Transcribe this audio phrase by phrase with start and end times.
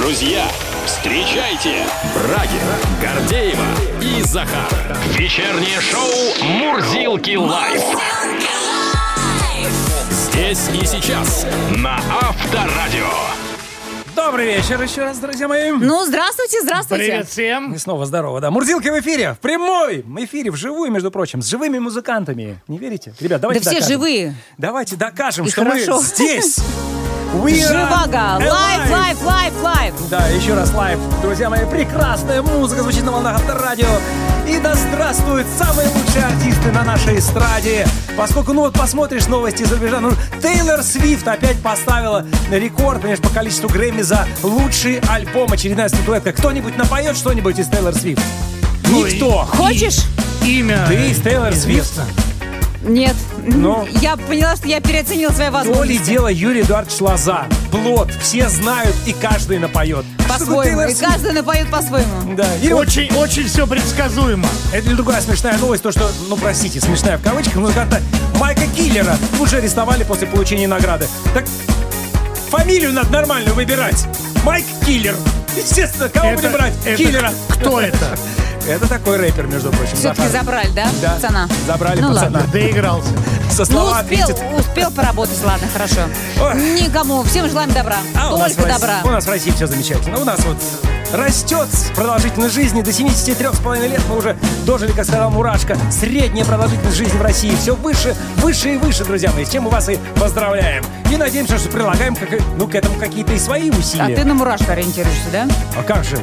[0.00, 0.46] Друзья,
[0.86, 3.66] встречайте Брагина, Гордеева
[4.00, 4.66] и Захар.
[5.10, 7.82] Вечернее шоу «Мурзилки лайф».
[10.10, 13.10] Здесь и сейчас на Авторадио.
[14.16, 15.70] Добрый вечер еще раз, друзья мои.
[15.70, 17.04] Ну, здравствуйте, здравствуйте.
[17.04, 17.74] Привет всем.
[17.74, 18.50] И снова здорово, да.
[18.50, 22.58] Мурзилки в эфире, в прямой эфире, вживую, между прочим, с живыми музыкантами.
[22.68, 23.12] Не верите?
[23.20, 23.98] Ребят, давайте Да все докажем.
[24.00, 24.34] живые.
[24.56, 25.96] Давайте докажем, И что хорошо.
[25.98, 26.56] мы здесь.
[27.32, 28.38] We Живаго.
[28.44, 28.90] Лайв, alive.
[28.90, 29.94] лайв, лайв, лайв.
[30.10, 30.98] Да, еще раз лайв.
[31.22, 33.86] Друзья мои, прекрасная музыка звучит на волнах Авторадио.
[34.48, 37.86] И да здравствуют самые лучшие артисты на нашей эстраде.
[38.16, 40.10] Поскольку, ну вот посмотришь новости за рубежа, ну,
[40.42, 45.52] Тейлор Свифт опять поставила рекорд, понимаешь, по количеству Грэмми за лучший альбом.
[45.52, 46.32] Очередная статуэтка.
[46.32, 48.22] Кто-нибудь напоет что-нибудь из Тейлор Свифт?
[48.88, 49.46] Ну, Никто.
[49.46, 50.00] Хочешь?
[50.42, 50.84] Имя.
[50.88, 52.00] Ты из Тейлор Свифт?
[52.82, 53.14] Нет.
[53.44, 53.86] Ну.
[54.00, 56.04] Я поняла, что я переоценила свои То ли возможности.
[56.04, 57.44] дело Юрий Эдуардович Лоза.
[57.70, 58.10] Плод.
[58.22, 60.04] Все знают, и каждый напоет.
[60.28, 60.82] По-своему.
[60.82, 62.34] И каждый напоет по-своему.
[62.36, 62.46] Да.
[62.62, 64.48] Или вот Очень, очень все предсказуемо.
[64.72, 68.00] Это другая смешная новость, то, что, ну, простите, смешная в кавычках, музыканта
[68.38, 71.06] Майка Киллера уже арестовали после получения награды.
[71.34, 71.44] Так
[72.50, 74.06] фамилию надо нормальную выбирать.
[74.44, 75.14] Майк Киллер.
[75.56, 76.72] Естественно, кого Это- будем брать?
[76.86, 77.32] это Киллера.
[77.50, 78.16] Кто это?
[78.68, 79.96] Это такой рэпер, между прочим.
[79.96, 80.40] Все-таки Захар.
[80.40, 81.48] забрали, да, Да, пацана?
[81.66, 82.38] забрали ну, пацана.
[82.40, 82.52] ладно.
[82.52, 83.08] Доигрался.
[83.50, 84.42] Со Ну, слова успел, ответит.
[84.58, 86.00] успел поработать, ладно, хорошо.
[86.40, 86.54] Ой.
[86.80, 87.96] Никому, всем желаем добра.
[88.16, 89.00] А у нас, в Только России, добра.
[89.04, 90.18] у нас в России все замечательно.
[90.20, 90.56] У нас вот
[91.12, 94.00] растет продолжительность жизни до 73,5 лет.
[94.08, 95.76] Мы уже дожили, как сказал Мурашка.
[95.90, 99.44] Средняя продолжительность жизни в России все выше, выше и выше, друзья мои.
[99.44, 100.84] С чем мы вас и поздравляем.
[101.10, 104.14] И надеемся, что прилагаем как, ну, к этому какие-то и свои А усилия.
[104.14, 105.48] ты на мурашку ориентируешься, да?
[105.76, 106.16] А как же?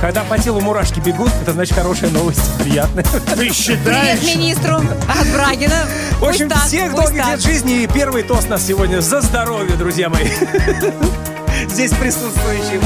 [0.00, 3.04] Когда по телу мурашки бегут, это значит хорошая новость, приятная.
[3.04, 4.22] Ты Привет считаешь?
[4.22, 5.86] министру от Брагина.
[6.20, 7.32] В общем, так, всех долгих так.
[7.32, 10.30] лет жизни и первый тост нас сегодня за здоровье, друзья мои.
[11.68, 12.80] Здесь присутствующим.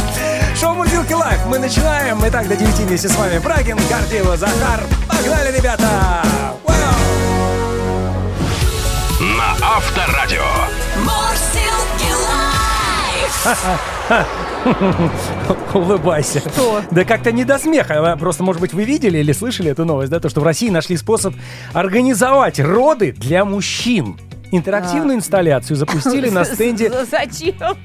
[0.61, 1.39] Шоу Мурзилки Live.
[1.47, 2.21] Мы начинаем.
[2.27, 4.83] Итак, до 9 вместе с вами Брагин, Гордеева, Захар.
[5.09, 6.23] Погнали, ребята!
[6.65, 6.75] Вау!
[9.21, 10.43] На Авторадио.
[15.75, 16.41] Улыбайся.
[16.41, 16.83] Что?
[16.91, 18.13] Да как-то не до смеха.
[18.13, 20.69] А Просто, может быть, вы видели или слышали эту новость, да, то, что в России
[20.69, 21.35] нашли способ
[21.73, 24.17] организовать роды для мужчин.
[24.53, 27.77] Интерактивную инсталляцию запустили на стенде Зачем?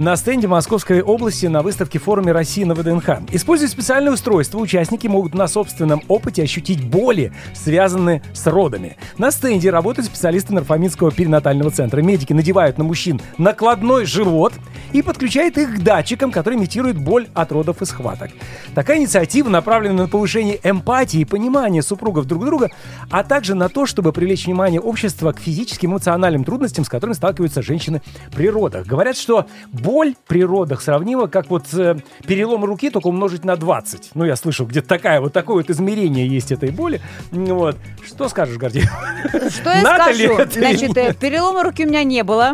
[0.00, 3.20] На стенде Московской области на выставке форуме России на ВДНХ.
[3.32, 8.96] Используя специальное устройство, участники могут на собственном опыте ощутить боли, связанные с родами.
[9.18, 12.00] На стенде работают специалисты Нарфаминского перинатального центра.
[12.00, 14.54] Медики надевают на мужчин накладной живот
[14.94, 18.30] и подключают их к датчикам, которые имитируют боль от родов и схваток.
[18.74, 22.70] Такая инициатива направлена на повышение эмпатии и понимания супругов друг друга,
[23.10, 27.14] а также на то, чтобы привлечь внимание общества к физическим и эмоциональным трудностям, с которыми
[27.14, 28.00] сталкиваются женщины
[28.34, 28.86] при родах.
[28.86, 29.89] Говорят, что боль
[30.26, 31.96] при родах сравнима как вот э,
[32.26, 34.10] перелом руки, только умножить на 20.
[34.14, 37.00] Ну, я слышал, где-то такая, вот такое вот измерение есть этой боли.
[37.30, 37.76] Вот.
[38.06, 38.84] Что скажешь, Гордей?
[39.50, 40.38] Что я Надо скажу?
[40.52, 42.52] Значит, э, перелома руки у меня не было,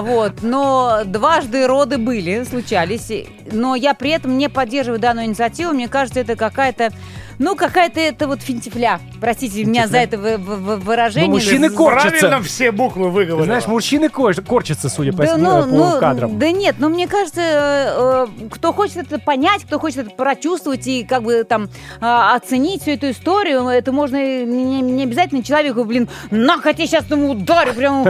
[0.00, 5.72] вот, но дважды роды были, случались, и- но я при этом не поддерживаю данную инициативу,
[5.72, 6.90] мне кажется, это какая-то,
[7.38, 11.28] ну, какая-то это вот финтифля, простите меня за это вы- вы- вы- выражение.
[11.28, 12.18] Ну, мужчины корчатся.
[12.20, 13.44] Правильно все буквы выговорил.
[13.44, 16.38] Знаешь, мужчины кор- корчатся, судя по, Да, ну, по ну, кадрам.
[16.38, 20.86] да нет, но мне кажется, э, э, кто хочет это понять, кто хочет это прочувствовать
[20.86, 21.68] и как бы там
[22.00, 27.08] а, оценить всю эту историю, это можно не, не обязательно человеку, блин, на я сейчас
[27.10, 28.08] ему ударю, прям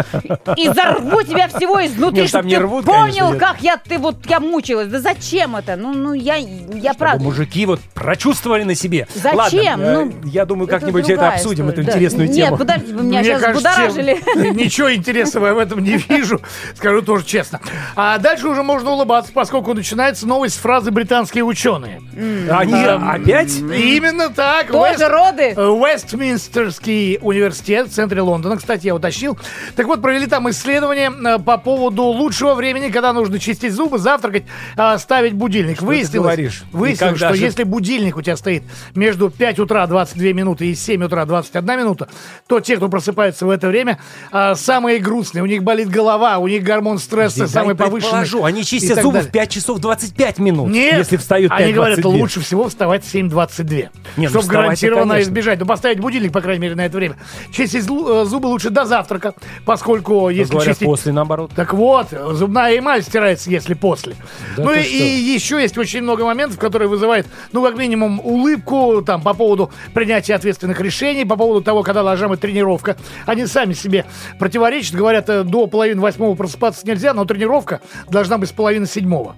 [0.56, 4.40] и зарву тебя всего изнутри, чтобы ты рвут, понял, конечно, как я ты вот я
[4.40, 4.88] мучилась.
[4.88, 5.76] Да зачем это?
[5.76, 6.46] Ну, ну я, я
[6.92, 7.24] Чтобы правда.
[7.24, 9.06] мужики вот прочувствовали на себе.
[9.14, 9.80] Зачем?
[9.80, 11.86] Ладно, э, Ну, я думаю, как-нибудь это обсудим, эту история.
[11.86, 11.92] Да.
[11.92, 12.56] интересную Нет, тему.
[12.58, 14.54] подождите, вы меня Мне сейчас кажется, будоражили.
[14.54, 16.40] ничего интересного я в этом не вижу,
[16.74, 17.60] скажу тоже честно.
[17.96, 22.02] А дальше уже можно улыбаться, поскольку начинается новость с фразы «британские ученые».
[22.50, 23.52] Они опять?
[23.58, 24.70] Именно так.
[24.70, 25.54] Тоже роды?
[25.56, 29.38] Э, Вестминстерский университет в центре Лондона, кстати, я уточнил.
[29.76, 34.44] Так вот, провели там исследование э, по поводу лучшего времени, когда нужно чистить зубы, завтракать,
[34.76, 35.82] э, ставить будильник.
[35.82, 38.62] выяснилось, выяснилось что если будильник у тебя стоит
[39.02, 42.08] между 5 утра 22 минуты и 7 утра 21 минута,
[42.46, 43.98] то те, кто просыпается в это время,
[44.32, 45.42] э, самые грустные.
[45.42, 48.24] У них болит голова, у них гормон стресса Дай самый повышенный.
[48.44, 49.28] они чистят зубы далее.
[49.28, 52.18] в 5 часов 25 минут, Нет, если встают в они говорят, 5.22.
[52.18, 53.88] лучше всего вставать в 7.22.
[54.16, 55.30] Не, ну чтобы вставать-то, гарантированно конечно.
[55.30, 55.58] избежать.
[55.58, 57.16] Ну, поставить будильник, по крайней мере, на это время.
[57.52, 59.34] Чистить э, зубы лучше до завтрака,
[59.64, 60.86] поскольку если Говорят, чистить...
[60.86, 61.50] после, наоборот.
[61.56, 64.14] Так вот, зубная эмаль стирается, если после.
[64.56, 64.94] Да ну и, что?
[64.94, 65.02] и
[65.34, 70.34] еще есть очень много моментов, которые вызывают, ну, как минимум, улыбку там по поводу принятия
[70.34, 72.98] ответственных решений, по поводу того, когда должна быть тренировка.
[73.24, 74.04] Они сами себе
[74.38, 77.80] противоречат, говорят, э, до половины восьмого просыпаться нельзя, но тренировка
[78.10, 79.34] должна быть с половины седьмого.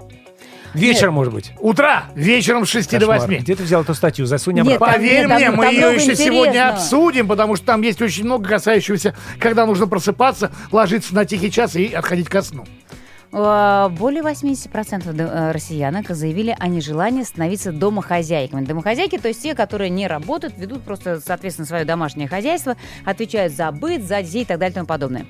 [0.75, 1.53] Вечером, может быть.
[1.61, 3.29] Утра, вечером с 6 до Кошмар.
[3.29, 3.43] 8.
[3.45, 4.27] Где ты взял эту статью?
[4.27, 4.95] Засунь Нет, обратно.
[4.95, 6.69] Поверь нет, там- мне, мы там ее еще сегодня интересного.
[6.71, 11.77] обсудим, потому что там есть очень много касающегося, когда нужно просыпаться, ложиться на тихий час
[11.77, 12.65] и отходить ко сну.
[13.35, 18.65] Э, Более 80% д- э, россиянок заявили о нежелании становиться домохозяйками.
[18.65, 23.71] Домохозяйки, то есть те, которые не работают, ведут просто, соответственно, свое домашнее хозяйство, отвечают за
[23.73, 25.27] быт, за детей и так далее и тому подобное.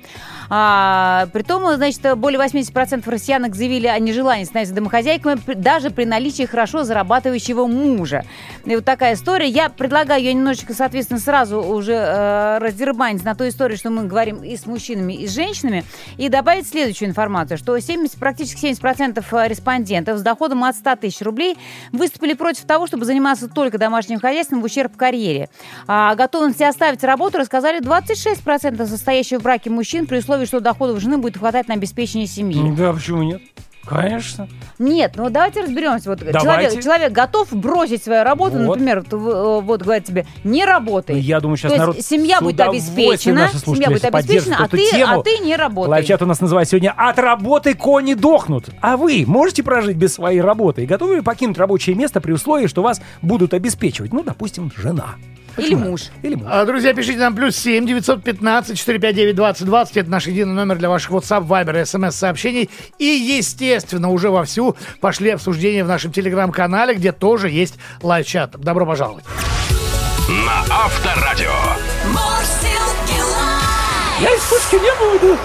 [0.49, 6.83] А, притом, значит, более 80% россиянок заявили о нежелании становиться домохозяйками даже при наличии хорошо
[6.83, 8.23] зарабатывающего мужа.
[8.65, 9.47] И вот такая история.
[9.47, 14.43] Я предлагаю ее немножечко, соответственно, сразу уже э, раздербанить на ту историю, что мы говорим
[14.43, 15.83] и с мужчинами, и с женщинами,
[16.17, 21.57] и добавить следующую информацию, что 70, практически 70% респондентов с доходом от 100 тысяч рублей
[21.91, 25.49] выступили против того, чтобы заниматься только домашним хозяйством в ущерб карьере.
[25.87, 30.99] А о готовности оставить работу рассказали 26% состоящих в браке мужчин при условии, что доходов
[30.99, 32.75] жены будет хватать на обеспечение семьи.
[32.75, 33.41] Да, почему нет?
[33.87, 34.47] Конечно.
[34.79, 36.09] Нет, ну давайте разберемся.
[36.09, 36.39] Вот Давайте.
[36.41, 38.77] человек, человек готов бросить свою работу, Вот.
[38.79, 41.15] например, вот, э, вот говорят тебе, не работай.
[41.15, 44.67] Ну, Я думаю, сейчас То есть народ семья с будет обеспечена, семья будет обеспечена, а
[44.67, 45.19] ты, тему.
[45.19, 45.89] а ты не работай.
[45.89, 48.69] Лайфчат у нас называется сегодня «От работы кони дохнут».
[48.81, 52.81] А вы можете прожить без своей работы и готовы покинуть рабочее место при условии, что
[52.81, 54.13] вас будут обеспечивать?
[54.13, 55.15] Ну, допустим, жена.
[55.57, 56.09] Или муж.
[56.21, 56.47] Или муж.
[56.49, 59.97] А, Друзья, пишите нам плюс 7 915 459 2020.
[59.97, 62.69] Это наш единый номер для ваших WhatsApp, Viber, SMS-сообщений.
[62.99, 68.59] И, естественно, уже вовсю пошли обсуждения в нашем телеграм-канале, где тоже есть лайв-чат.
[68.59, 69.23] Добро пожаловать.
[70.27, 71.53] На Авторадио.
[74.21, 75.37] Я из Пушки не буду.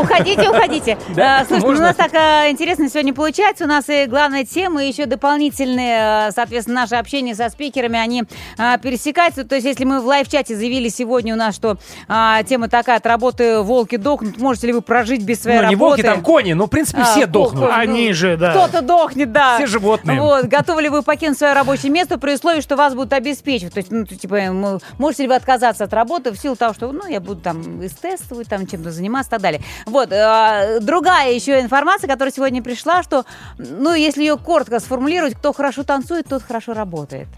[0.00, 0.98] Уходите, уходите.
[1.14, 3.64] Да, А, Слушайте, ну, у нас так а, интересно сегодня получается.
[3.64, 8.24] У нас и главная тема, и еще дополнительные, а, соответственно, наше общение со спикерами, они
[8.56, 9.44] а, пересекаются.
[9.44, 11.76] То есть, если мы в лайв-чате заявили сегодня у нас, что
[12.08, 15.74] а, тема такая, от работы волки дохнут, можете ли вы прожить без своей Ну, не
[15.74, 15.88] работы?
[15.90, 17.68] волки, там кони, ну, в принципе, А, все дохнут.
[17.72, 18.50] Они же, да.
[18.50, 19.56] Кто-то дохнет, да.
[19.56, 20.20] Все животные.
[20.20, 20.46] Вот.
[20.46, 23.74] Готовы ли вы покинуть свое рабочее место при условии, что вас будут обеспечивать?
[23.74, 27.06] То есть, ну, типа, можете ли вы отказаться от работы в силу того, что, ну,
[27.08, 29.62] я буду там эстетствовать, там чем-то заниматься и так далее.
[29.86, 30.12] Вот.
[30.12, 33.24] э, другая еще информация, которая сегодня пришла, что,
[33.58, 37.28] ну, если ее коротко сформулировать, кто хорошо танцует, тот хорошо работает.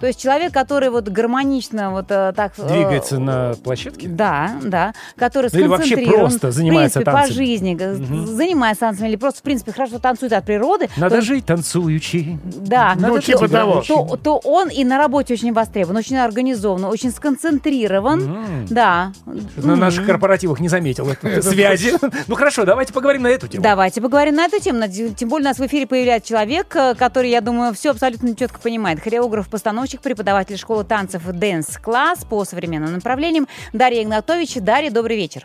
[0.00, 2.52] То есть человек, который вот гармонично вот э, так...
[2.58, 4.08] э, Двигается на площадке?
[4.08, 7.28] да, да, который Ну или вообще просто занимается в принципе, танцами.
[7.28, 7.94] по жизни, г-
[8.26, 12.38] занимается танцами или просто, в принципе, хорошо танцует от природы, Надо то, жить танцуючи.
[12.44, 13.82] да, Ну, то- типа то, того.
[13.86, 18.66] То, то он и на работе очень востребован, очень организован, очень сконцентрирован, М.
[18.70, 19.12] да.
[19.56, 21.08] На наших корпоративах не заметил
[21.42, 21.94] связи.
[22.28, 23.62] Ну хорошо, давайте поговорим на эту тему.
[23.62, 24.80] Давайте поговорим на эту тему.
[25.16, 28.60] Тем более у нас в эфире появляется человек, э, который, я думаю, все абсолютно четко
[28.60, 29.00] понимает.
[29.00, 34.56] Хореограф, постановщик, преподаватель школы танцев Dance Class по современным направлениям Дарья Игнатович.
[34.56, 35.44] Дарья, добрый вечер.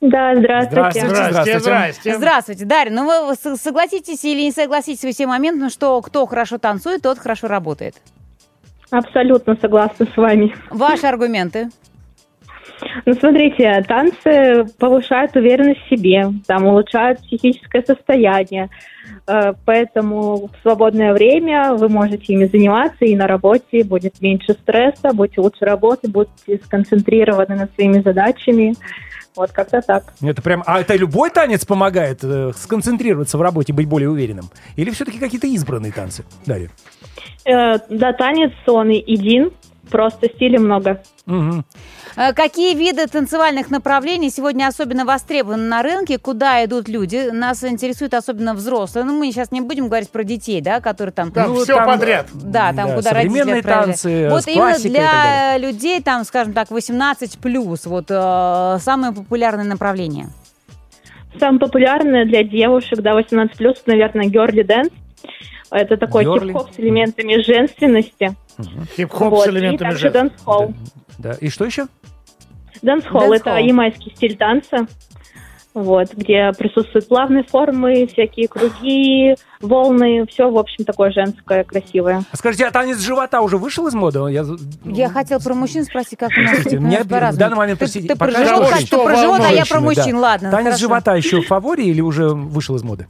[0.00, 1.08] Да, здравствуйте.
[1.08, 1.58] Здравствуйте.
[1.58, 2.16] Здрасте.
[2.16, 2.92] Здравствуйте, Дарья.
[2.92, 7.48] Ну вы согласитесь или не согласитесь вы все моментом, что кто хорошо танцует, тот хорошо
[7.48, 7.96] работает?
[8.90, 10.54] Абсолютно согласна с вами.
[10.70, 11.68] Ваши аргументы?
[13.06, 18.68] Ну, смотрите, танцы повышают уверенность в себе, там улучшают психическое состояние.
[19.26, 25.12] Э, Поэтому в свободное время вы можете ими заниматься, и на работе будет меньше стресса,
[25.12, 28.74] будете лучше работать, будете сконцентрированы над своими задачами.
[29.36, 30.14] Вот как-то так.
[30.20, 34.46] Это прям, а это любой танец помогает э, сконцентрироваться в работе, быть более уверенным?
[34.76, 36.70] Или все-таки какие-то избранные танцы, Дарья?
[37.44, 39.52] Э, Да, танец, он и един,
[39.88, 41.02] просто стилей много.
[42.16, 46.18] Э, Какие виды танцевальных направлений сегодня особенно востребованы на рынке?
[46.18, 47.30] Куда идут люди?
[47.30, 49.04] Нас интересует особенно взрослые.
[49.04, 51.30] Ну, мы сейчас не будем говорить про детей, да, которые там...
[51.30, 52.26] Там Ну, все там, подряд.
[52.32, 53.86] Да, там Да, куда родители современные отправили.
[53.86, 60.28] танцы, Вот именно для людей, там, скажем так, 18 плюс, вот э, самое популярное направление.
[61.38, 64.92] Самое популярное для девушек до 18+, наверное, girly dance.
[65.70, 68.34] Это такой хип-хоп с элементами женственности.
[68.96, 70.20] Хип-хоп Вот, с и элементами также жеста.
[70.20, 70.74] дэнс-холл.
[71.18, 71.32] Да.
[71.40, 71.86] И что еще?
[72.82, 74.86] Дэнс-холл– это ямайский стиль танца,
[75.74, 82.22] вот, где присутствуют плавные формы, всякие круги, волны, все, в общем, такое женское, красивое.
[82.30, 84.20] А скажите, а танец живота уже вышел из моды?
[84.30, 84.44] Я...
[84.84, 87.86] Я хотел про мужчин спросить, как у нас Слушайте, мне нас в данный момент ты,
[87.86, 90.02] ты про живот, что а ты про живот, а я про Женщины, да.
[90.02, 90.16] мужчин.
[90.18, 90.80] Ладно, Танец хорошо.
[90.80, 93.06] живота еще в фаворе или уже вышел из моды?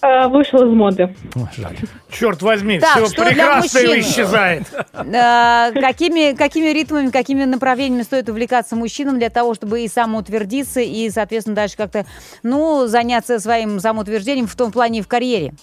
[0.00, 1.14] Э, Вышел из моды.
[1.56, 1.76] Жаль.
[2.10, 4.64] Черт возьми, Так, все прекрасное исчезает.
[4.92, 11.10] Э, какими, какими ритмами, какими направлениями стоит увлекаться мужчинам для того, чтобы и самоутвердиться, и,
[11.10, 12.06] соответственно, дальше как-то,
[12.42, 15.54] ну, заняться своим самоутверждением в том плане и в карьере?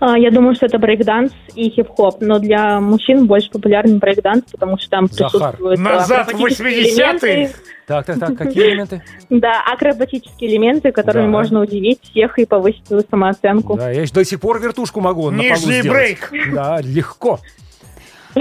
[0.00, 4.78] А, Я думаю, что это брейкданс и хип-хоп, но для мужчин больше популярен брейкданс, потому
[4.78, 5.30] что там Захар.
[5.52, 7.34] присутствуют Назад в акробатические 80-е.
[7.34, 7.54] элементы.
[7.86, 9.02] Так, так, так, какие элементы?
[9.30, 11.30] Да, акробатические элементы, которыми Да.
[11.30, 13.76] можно удивить всех и повысить свою самооценку.
[13.76, 15.88] Да, я еще до сих пор вертушку могу на полу Нижний сделать.
[15.88, 16.32] брейк.
[16.52, 17.38] Да, легко.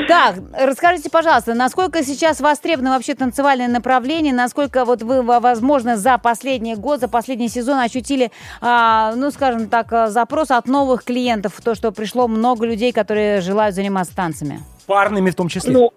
[0.07, 6.17] Так, расскажите, пожалуйста, насколько сейчас востребовано вообще танцевальное направление, насколько вот вы, во- возможно, за
[6.17, 11.53] последний год, за последний сезон ощутили, а, ну, скажем так, а, запрос от новых клиентов,
[11.63, 14.59] то, что пришло много людей, которые желают заниматься танцами?
[14.85, 15.71] Парными в том числе.
[15.71, 15.93] Ну,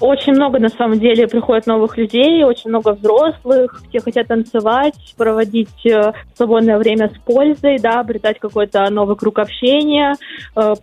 [0.00, 5.86] очень много на самом деле приходит новых людей, очень много взрослых, все хотят танцевать, проводить
[5.86, 10.16] э, свободное время с пользой, да, обретать какой-то новый круг общения,
[10.56, 10.74] э,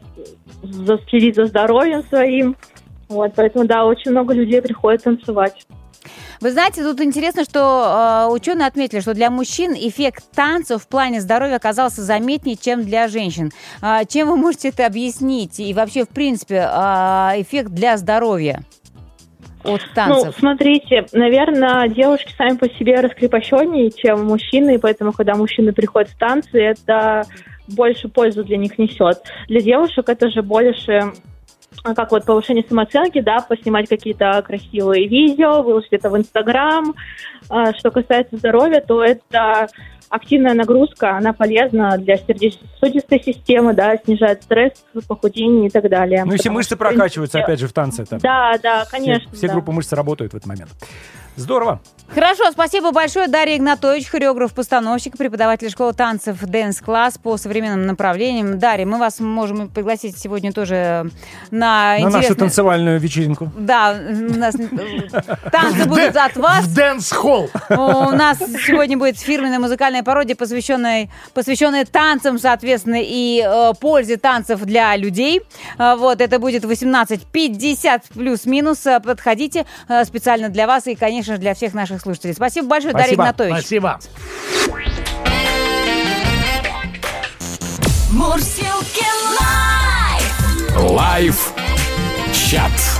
[0.63, 2.55] за- следить за здоровьем своим.
[3.09, 5.65] Вот, поэтому, да, очень много людей приходит танцевать.
[6.39, 11.19] Вы знаете, тут интересно, что э, ученые отметили, что для мужчин эффект танцев в плане
[11.19, 13.51] здоровья оказался заметнее, чем для женщин.
[13.81, 15.59] А, чем вы можете это объяснить?
[15.59, 18.61] И вообще, в принципе, а, эффект для здоровья
[19.63, 20.35] от Ну, танцев?
[20.37, 26.17] смотрите, наверное, девушки сами по себе раскрепощеннее, чем мужчины, и поэтому, когда мужчины приходят в
[26.19, 27.23] танцы, это
[27.67, 29.21] больше пользу для них несет.
[29.47, 31.11] Для девушек это же больше
[31.83, 36.95] а, как вот повышение самооценки, да, поснимать какие-то красивые видео, выложить это в Инстаграм.
[37.49, 39.67] А, Что касается здоровья, то это
[40.09, 44.71] активная нагрузка, она полезна для сердечно-сосудистой системы, да, снижает стресс,
[45.07, 46.23] похудение и так далее.
[46.23, 48.05] Ну, если Потому мышцы что, принципе, прокачиваются, опять же, в танце.
[48.05, 49.31] там Да, да, все- конечно.
[49.33, 49.53] Все да.
[49.53, 50.69] группы мышц работают в этот момент.
[51.37, 51.79] Здорово.
[52.13, 53.27] Хорошо, спасибо большое.
[53.27, 58.57] Дарья Игнатович, хореограф-постановщик, преподаватель школы танцев Dance Class по современным направлениям.
[58.57, 61.11] Дарья, мы вас можем пригласить сегодня тоже
[61.51, 63.51] на, На нашу интересный- танцевальную вечеринку.
[63.57, 65.09] Да, у нас э,
[65.51, 66.63] танцы будут от вас.
[66.65, 67.49] В дэнс-холл.
[67.69, 74.61] У нас сегодня будет фирменная музыкальная пародия, посвященная, посвященная танцам, соответственно, и э, пользе танцев
[74.61, 75.41] для людей.
[75.77, 78.85] А, вот, это будет 18.50 плюс-минус.
[79.03, 82.33] Подходите э, специально для вас и, конечно же, для всех наших слушателей.
[82.33, 83.23] Спасибо большое, Спасибо.
[83.23, 83.59] Дарья Игнатович.
[83.59, 83.99] Спасибо.
[88.11, 89.05] Мурзилки
[89.39, 90.91] Live!
[90.91, 91.53] Live
[92.33, 92.96] чат.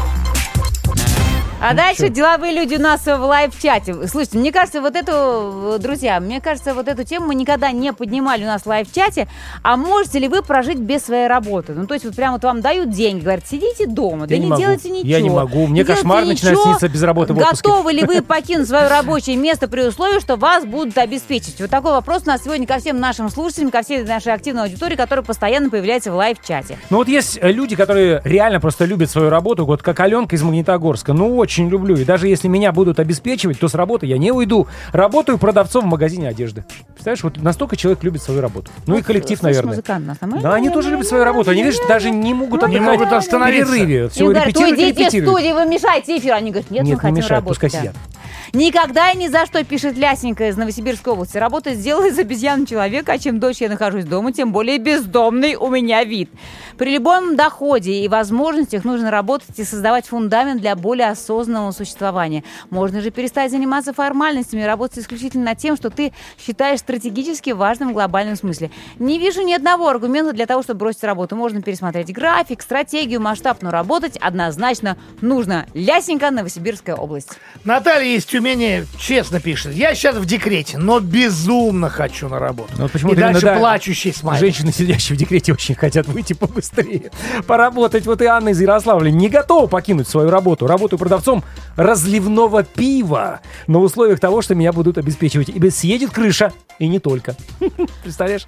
[1.59, 4.07] А дальше деловые люди у нас в live-чате.
[4.07, 8.43] Слушайте, мне кажется, вот эту, друзья, мне кажется, вот эту тему мы никогда не поднимали
[8.43, 9.27] у нас в live-чате.
[9.63, 11.73] А можете ли вы прожить без своей работы?
[11.73, 14.45] Ну, то есть вот прямо вот вам дают деньги, говорят, сидите дома, да Я не
[14.45, 14.61] не, могу.
[14.61, 15.09] делайте ничего.
[15.09, 15.65] Я не могу.
[15.65, 17.67] Мне Не кошмар начинает сниться без работы в отпуске.
[17.67, 21.59] Готовы ли вы покинуть свое рабочее место при условии, что вас будут обеспечить?
[21.59, 24.95] Вот такой вопрос у нас сегодня ко всем нашим слушателям, ко всей нашей активной аудитории,
[24.95, 26.77] которая постоянно появляется в live-чате.
[26.91, 30.43] Ну вот есть э, люди, которые реально просто любят свою работу, вот как Аленка из
[30.43, 31.13] Магнитогорска.
[31.13, 31.95] Ну, очень люблю.
[31.95, 34.67] И даже если меня будут обеспечивать, то с работы я не уйду.
[34.91, 36.65] Работаю продавцом в магазине одежды.
[36.89, 38.69] Представляешь, вот настолько человек любит свою работу.
[38.85, 39.69] Ну и коллектив, Слышь, наверное.
[39.69, 40.17] музыкант нас.
[40.41, 41.51] Да, они тоже любят свою работу.
[41.51, 43.71] Они, видишь, даже не могут Не отдыхать могут остановиться.
[43.71, 44.09] в перерыве.
[44.09, 45.37] Все говорят, репетируют, уйдите репетируют.
[45.37, 46.33] студии, вы мешаете эфир.
[46.33, 47.61] Они говорят, нет, Нет, мы не хотим мешают, работать.
[47.61, 47.79] пускай да.
[47.79, 47.95] сидят.
[48.53, 51.37] Никогда и ни за что, пишет Лясенька из Новосибирской области.
[51.37, 55.67] Работа сделала из обезьян человека, а чем дольше я нахожусь дома, тем более бездомный у
[55.69, 56.29] меня вид.
[56.77, 62.43] При любом доходе и возможностях нужно работать и создавать фундамент для более осознанного существования.
[62.69, 67.93] Можно же перестать заниматься формальностями и работать исключительно тем, что ты считаешь стратегически важным в
[67.93, 68.71] глобальном смысле.
[68.99, 71.35] Не вижу ни одного аргумента для того, чтобы бросить работу.
[71.35, 75.65] Можно пересмотреть график, стратегию, масштаб, но работать однозначно нужно.
[75.73, 77.31] Лясенька, Новосибирская область.
[77.65, 79.73] Наталья из Тюмени честно пишет.
[79.73, 82.71] Я сейчас в декрете, но безумно хочу на работу.
[82.77, 84.41] Ну, вот почему-то И дальше именно, да, плачущий смайлик.
[84.41, 87.09] Женщины, сидящие в декрете, очень хотят выйти побыстрее,
[87.47, 88.05] поработать.
[88.05, 90.67] Вот и Анна из Ярославля не готова покинуть свою работу.
[90.67, 91.43] Работаю продавцом
[91.75, 95.49] разливного пива на условиях того, что меня будут обеспечивать.
[95.49, 97.35] Ибо съедет крыша, и не только.
[98.03, 98.45] Представляешь?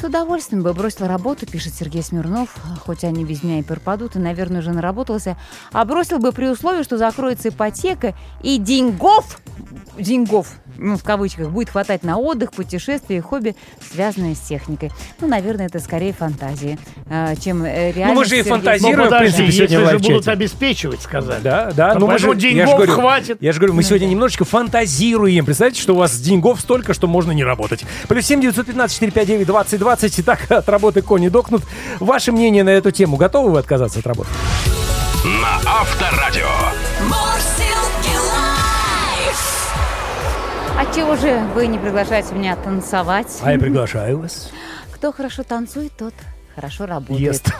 [0.00, 2.48] С удовольствием бы бросила работу, пишет Сергей Смирнов,
[2.84, 5.36] хоть они без меня и пропадут, и, наверное, уже наработался.
[5.72, 9.19] А бросил бы при условии, что закроется ипотека, и деньгов,
[9.98, 10.48] деньгов,
[10.78, 13.54] ну, в кавычках, будет хватать на отдых, путешествия и хобби,
[13.92, 14.90] связанные с техникой.
[15.20, 18.14] Ну, наверное, это скорее фантазии, э, чем э, реально.
[18.14, 19.00] мы же и Ну, фантазируем.
[19.08, 21.42] в подожди, принципе, сегодня если же будут обеспечивать, сказали.
[21.42, 21.94] Да, да.
[21.94, 23.38] Ну мы же, я деньгов же говорю, хватит.
[23.40, 25.44] Я же говорю, мы сегодня немножечко фантазируем.
[25.44, 27.84] Представляете, что у вас деньгов столько, что можно не работать.
[28.08, 30.20] Плюс 7 915 459 20 20.
[30.20, 31.62] Итак, от работы кони докнут.
[31.98, 33.16] Ваше мнение на эту тему.
[33.16, 34.30] Готовы вы отказаться от работы?
[35.24, 36.46] На Авторадио.
[40.80, 43.26] А чего же вы не приглашаете меня танцевать?
[43.42, 44.50] А я приглашаю вас.
[44.94, 46.14] Кто хорошо танцует, тот
[46.54, 47.20] хорошо работают.
[47.20, 47.52] Ест.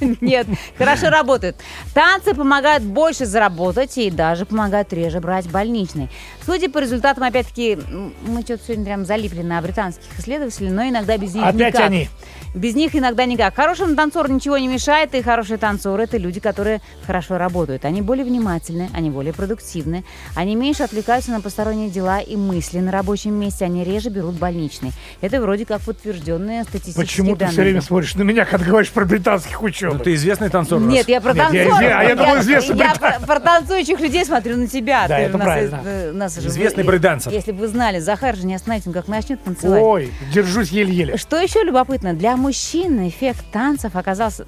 [0.20, 0.46] Нет,
[0.76, 1.56] хорошо работают.
[1.92, 6.10] Танцы помогают больше заработать и даже помогают реже брать больничный.
[6.44, 7.78] Судя по результатам, опять-таки,
[8.26, 11.86] мы что-то сегодня прям залипли на британских исследователей, но иногда без них Опять никак.
[11.86, 12.08] они.
[12.54, 13.54] Без них иногда никак.
[13.56, 17.84] Хорошим танцору ничего не мешает, и хорошие танцоры– это люди, которые хорошо работают.
[17.84, 20.04] Они более внимательны, они более продуктивны,
[20.36, 24.92] они меньше отвлекаются на посторонние дела и мысли на рабочем месте, они реже берут больничный.
[25.20, 27.52] Это вроде как подтвержденные статистические Почему ты данные.
[27.52, 30.02] все время смотришь на меня, когда говоришь про британских Ну, ученых?
[30.02, 30.80] ты известный танцор.
[30.80, 30.92] нас.
[30.92, 31.80] Нет, я про Нет, я танцоров.
[31.94, 33.18] а я думал, известный я британец.
[33.18, 35.06] про, про танцующих людей смотрю на тебя.
[35.08, 35.82] Да, Ты это нас, правильно.
[35.84, 37.32] э, нас же Известный брейкдансер.
[37.32, 39.80] Если бы вы знали, Захар же не остановится, он как начнет танцевать.
[39.82, 41.16] Ой, держусь еле-еле.
[41.16, 44.46] Что еще любопытно, для мужчин эффект танцев оказался...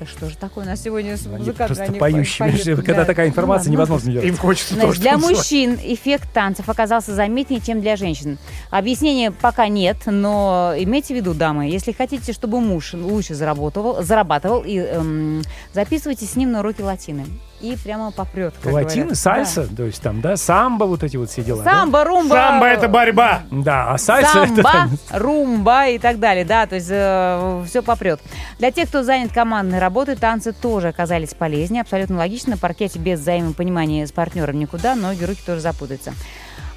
[0.00, 1.66] Да что же такое у нас сегодня с Они музыкантами?
[1.66, 2.38] просто Они поющие.
[2.52, 3.04] поют, Когда да.
[3.04, 4.28] такая информация, Ну ладно, невозможно делать.
[4.28, 5.36] Им хочется Значит, тоже для танцевать.
[5.36, 8.38] мужчин эффект танцев оказался заметнее, чем для женщин.
[8.70, 14.62] Объяснения пока нет, но имейте в виду, дамы, если хотите, чтобы муж лучше заработал, зарабатывал,
[14.64, 15.42] и, эм,
[15.74, 17.24] записывайтесь с ним на уроки латины.
[17.60, 18.54] И прямо попрет.
[18.64, 21.46] Латины, сальса, то есть там, да, самбо, вот эти вот все Да.
[21.46, 21.62] дела.
[21.64, 21.70] да?
[21.72, 22.34] Самбо, румба.
[22.34, 23.42] Самбо— это борьба.
[23.50, 24.62] Да, а сальса это...
[24.62, 26.86] Самбо, там- румба и так далее, да, то есть
[27.68, 28.20] все попрет.
[28.58, 31.82] Для тех, кто занят командной работой, танцы тоже оказались полезнее.
[31.82, 36.12] Абсолютно логично, на паркете без взаимопонимания с партнером никуда, ноги, руки тоже запутаются.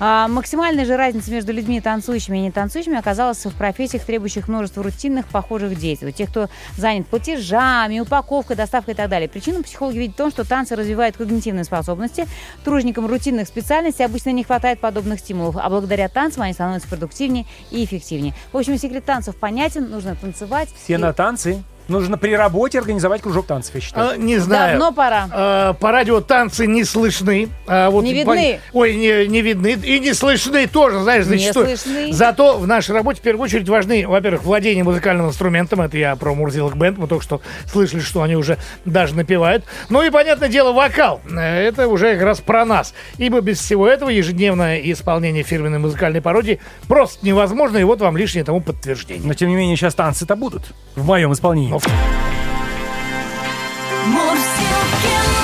[0.04, 4.82] А, максимальная же разница между людьми танцующими и не танцующими оказалась в профессиях, требующих множества
[4.82, 6.08] рутинных похожих действий.
[6.08, 9.30] У тех, кто занят платежами, упаковкой, доставкой и так далее.
[9.30, 12.26] Причину психологи видят в том, что танцы развивают когнитивные способности.
[12.64, 17.86] Тружникам рутинных специальностей обычно не хватает подобных стимулов, а благодаря танцам они становятся продуктивнее и
[17.86, 18.34] эффективнее.
[18.52, 20.70] В общем, секрет танцев понятен, нужно танцевать.
[20.84, 21.64] Все И на танцы.
[21.92, 24.12] Нужно при работе организовать кружок танцев, я считаю.
[24.12, 24.80] А, Не знаю.
[24.80, 25.28] Давно пора.
[25.32, 27.50] А, По радио танцы не слышны.
[27.68, 28.60] а вот Не по- видны.
[28.74, 29.74] Ой, не, не видны.
[29.84, 31.78] И не слышны тоже, знаешь, Не зачастую.
[31.78, 32.14] слышны.
[32.14, 35.82] Зато в нашей работе в первую очередь важны, во-первых, владение музыкальным инструментом.
[35.82, 36.98] Это я про Мурзилок Бенд.
[36.98, 39.66] Мы только что слышали, что они уже даже напевают.
[39.90, 41.22] Ну и, понятное дело, вокал.
[41.30, 42.94] Э, Это уже как раз про нас.
[43.18, 47.78] Ибо без всего этого ежедневное исполнение фирменной музыкальной пародии просто невозможно.
[47.78, 49.28] И вот вам лишнее тому подтверждение.
[49.28, 51.70] Но тем не менее сейчас танцы-то будут в моем исполнении.
[51.72, 51.80] Ну,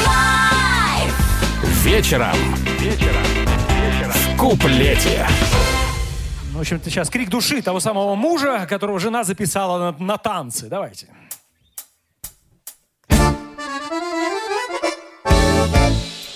[0.05, 1.13] Live.
[1.83, 2.35] Вечером.
[2.79, 3.23] Вечером.
[4.11, 5.25] В куплете.
[6.53, 10.67] В общем-то, сейчас крик души того самого мужа, которого жена записала на, на танцы.
[10.67, 11.07] Давайте.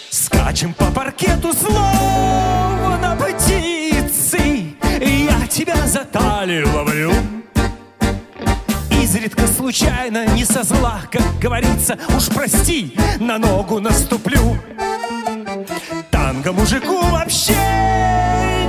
[0.09, 7.11] Скачем по паркету словно птицы Я тебя за талию ловлю
[9.13, 14.56] Изредка случайно, не со зла, как говорится Уж прости, на ногу наступлю.
[16.10, 17.58] Танго мужику вообще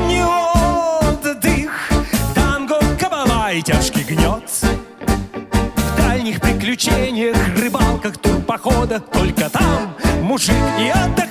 [0.08, 1.92] не отдых.
[2.34, 4.50] Танго кабала и тяжкий гнет.
[5.76, 11.21] В дальних приключениях, рыбалках, турпоходах Только там мужик и отдохнет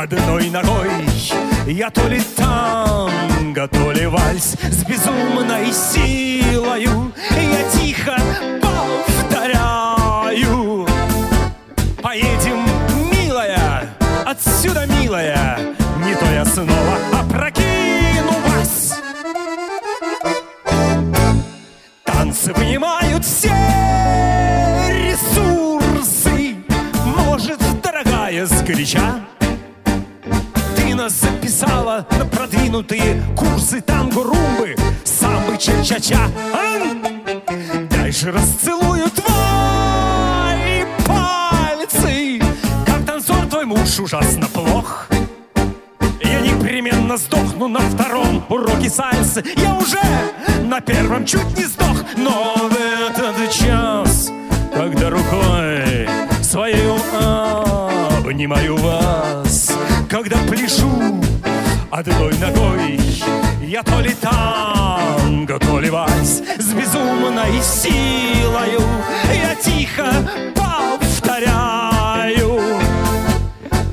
[0.00, 0.90] одной ногой
[1.66, 8.16] Я то ли танго, то ли вальс С безумной силою Я тихо
[8.62, 10.86] повторяю.
[12.02, 12.64] Поедем,
[13.12, 15.58] милая, отсюда, милая
[16.04, 19.00] Не то я снова опрокину вас.
[22.04, 23.52] Танцы вынимают все
[24.88, 26.56] ресурсы.
[27.04, 29.29] Может, дорогая, нас
[31.10, 36.28] записала на продвинутые курсы танго-румбы Самбы ча-ча-ча!
[37.90, 42.40] Дай же расцелую твои пальцы.
[42.86, 45.08] Как танцор твой муж ужасно плох.
[46.22, 50.00] Я непременно сдохну на втором уроке сальсы Я уже
[50.62, 52.04] на первом чуть не сдох.
[52.16, 54.30] Но в этот час,
[54.72, 56.08] когда рукой
[56.42, 56.90] своей
[58.30, 59.49] обнимаю вас
[60.10, 60.90] Когда пляшу
[61.88, 62.98] одной ногой
[63.62, 68.80] Я то ли танго, то ли вальс С безумной силою
[69.32, 70.12] Я тихо
[70.56, 72.60] повторяю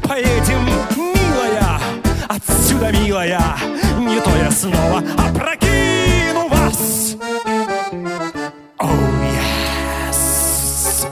[0.01, 1.79] Поедем, милая,
[2.27, 3.55] отсюда, милая
[3.99, 7.15] Не то я снова опрокину вас
[8.79, 8.89] Oh,
[10.01, 11.07] yes.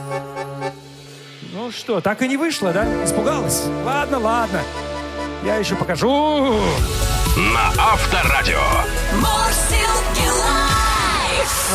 [1.52, 2.84] Ну что, так и не вышло, да?
[3.04, 3.64] Испугалась?
[3.84, 4.60] Ладно, ладно.
[5.44, 6.58] Я еще покажу.
[7.36, 8.60] На Авторадио.
[8.60, 8.86] А,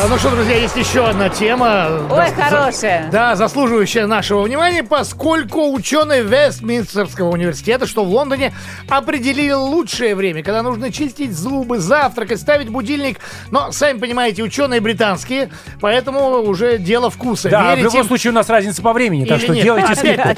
[0.08, 2.06] Ну что, друзья, есть еще одна тема.
[2.10, 3.10] Ой, Да, хорошая.
[3.10, 8.52] Да, заслуживающая нашего внимания, поскольку ученые Вестминстерского университета, что в Лондоне,
[8.88, 13.18] определили лучшее время, когда нужно чистить зубы, завтракать, ставить будильник.
[13.50, 17.50] Но, сами понимаете, ученые британские, поэтому уже дело вкуса.
[17.50, 19.64] Да, в Верить любом случае у нас разница по времени, так или что нет?
[19.64, 20.28] делайте скидку.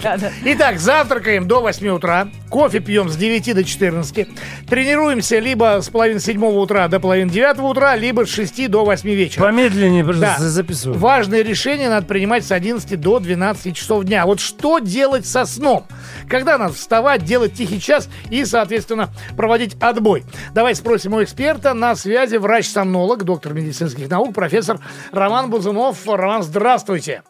[0.45, 4.29] Итак, завтракаем до 8 утра, кофе пьем с 9 до 14,
[4.69, 9.09] тренируемся либо с половины седьмого утра до половины девятого утра, либо с 6 до 8
[9.09, 9.24] вечера.
[9.37, 10.37] Помедленнее Да.
[10.39, 10.99] за- записываю.
[10.99, 14.27] Важные решения надо принимать с 11 до 12 часов дня.
[14.27, 15.87] Вот что делать со сном?
[16.29, 20.25] Когда надо вставать, делать тихий час и, соответственно, проводить отбой?
[20.55, 21.75] Давай спросим у эксперта.
[21.75, 24.79] На связи врач-сомнолог, доктор медицинских наук, профессор
[25.13, 26.07] Роман Бузунов.
[26.09, 27.23] Роман, здравствуйте.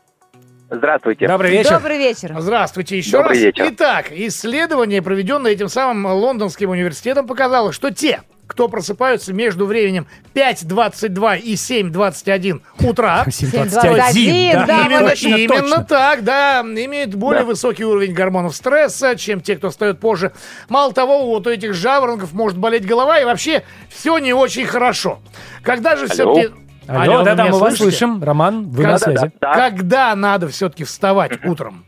[0.71, 1.29] Здравствуйте.
[1.29, 1.71] Добрый вечер.
[1.73, 2.35] Добрый вечер.
[2.39, 3.39] Здравствуйте еще Добрый раз.
[3.39, 3.67] вечер.
[3.71, 8.23] Итак, исследование, проведенное этим самым лондонским университетом, показало, что те,
[8.55, 15.85] кто просыпаются между временем 5.22 и 7.21 утра, 7.21, да, именно, вот точно, именно точно.
[15.85, 20.31] так, да, имеют более высокий уровень гормонов стресса, чем те, кто встает позже.
[20.69, 25.19] Мало того, вот у этих жаворонков может болеть голова, и вообще все не очень хорошо.
[25.63, 26.55] Когда же все-таки...
[26.87, 28.23] Алло, вы да-да, мы вас слышим.
[28.23, 29.33] Роман, вы Да, на да, связи.
[29.41, 31.85] Да, Когда надо все-таки вставать утром?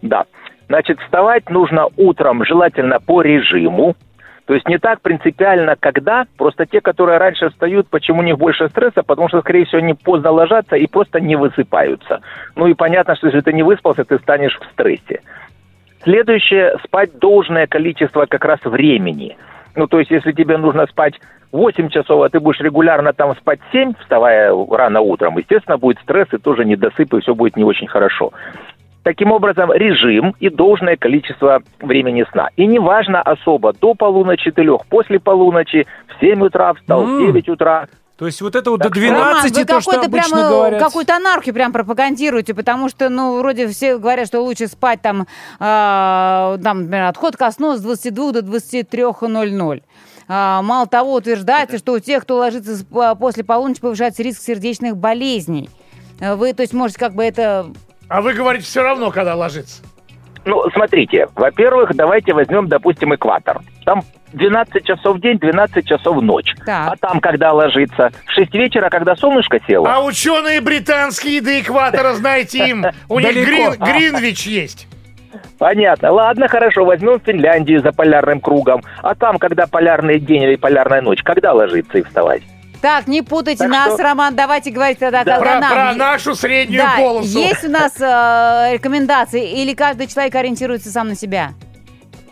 [0.00, 0.24] да.
[0.68, 3.96] Значит, вставать нужно утром, желательно по режиму.
[4.48, 6.24] То есть не так принципиально, когда.
[6.38, 9.02] Просто те, которые раньше встают, почему у них больше стресса?
[9.02, 12.22] Потому что, скорее всего, они поздно ложатся и просто не высыпаются.
[12.56, 15.20] Ну и понятно, что если ты не выспался, ты станешь в стрессе.
[16.02, 19.36] Следующее, спать должное количество как раз времени.
[19.76, 21.20] Ну, то есть, если тебе нужно спать
[21.52, 26.28] 8 часов, а ты будешь регулярно там спать 7, вставая рано утром, естественно, будет стресс
[26.32, 28.32] и тоже недосып, и все будет не очень хорошо.
[29.08, 32.50] Таким образом, режим и должное количество времени сна.
[32.56, 37.26] И неважно особо, до полуночи, трех, после полуночи, в 7 утра встал, в М.
[37.32, 37.86] 9 утра.
[38.18, 40.36] То есть вот это вот до Так что- 12, Роман, вы то, что какой-то обычно
[40.36, 40.82] прямо говорят.
[40.82, 45.26] какую-то анархию прям пропагандируете, потому что, ну, вроде все говорят, что лучше спать там,
[45.58, 49.84] а, там, например, отход ко сну с 22 до 23.00.
[50.28, 54.98] А, мало того, утверждается, что у тех, кто ложится а, после полуночи, повышается риск сердечных
[54.98, 55.70] болезней.
[56.20, 57.68] Вы, то есть, можете как бы это...
[58.08, 59.82] А вы говорите все равно, когда ложиться.
[60.44, 63.60] Ну, смотрите, во-первых, давайте возьмем, допустим, экватор.
[63.84, 66.54] Там 12 часов в день, 12 часов в ночь.
[66.64, 66.92] Так.
[66.92, 68.10] А там когда ложиться?
[68.26, 69.86] В 6 вечера, когда солнышко село?
[69.86, 73.30] А ученые британские до экватора, знаете им, у них.
[73.34, 74.86] Грин- Гринвич есть.
[75.58, 76.12] Понятно.
[76.12, 78.82] Ладно, хорошо, возьмем Финляндию за полярным кругом.
[79.02, 82.42] А там, когда полярный день или полярная ночь, когда ложиться и вставать?
[82.80, 85.36] Так, не путайте Так нас, что- Роман, давайте говорить тогда, Да.
[85.38, 85.72] когда Про, нам...
[85.72, 87.38] про нашу среднюю да, полосу.
[87.38, 91.50] есть у нас э, рекомендации, или каждый человек ориентируется сам на себя?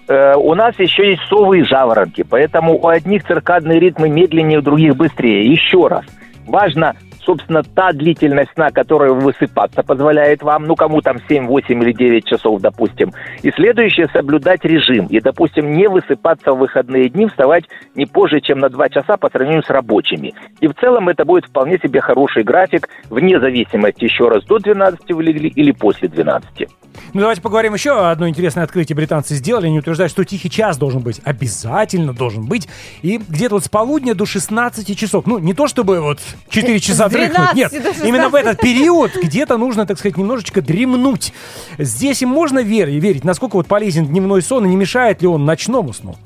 [0.08, 4.62] Э, у нас еще есть совы и жаворонки, поэтому у одних циркадные ритмы медленнее, у
[4.62, 5.50] других быстрее.
[5.50, 6.04] Еще раз,
[6.46, 6.94] важно,
[7.26, 12.24] собственно, та длительность сна, которая высыпаться позволяет вам, ну, кому там 7, 8 или 9
[12.24, 13.12] часов, допустим.
[13.42, 15.06] И следующее, соблюдать режим.
[15.06, 19.28] И, допустим, не высыпаться в выходные дни, вставать не позже, чем на 2 часа по
[19.28, 20.32] сравнению с рабочими.
[20.60, 25.12] И в целом это будет вполне себе хороший график, вне зависимости, еще раз, до 12
[25.12, 26.68] вы легли или после 12.
[27.12, 29.66] Ну, давайте поговорим еще о одно интересное открытие британцы сделали.
[29.66, 31.20] Они утверждают, что тихий час должен быть.
[31.24, 32.68] Обязательно должен быть.
[33.02, 35.26] И где-то вот с полудня до 16 часов.
[35.26, 37.54] Ну, не то чтобы вот 4 часа дрыхнуть.
[37.54, 38.08] Нет, 12 до 16.
[38.08, 41.32] именно в этот период где-то нужно, так сказать, немножечко дремнуть.
[41.78, 45.44] Здесь им можно верить, верить, насколько вот полезен дневной сон и не мешает ли он
[45.44, 46.16] ночному сну.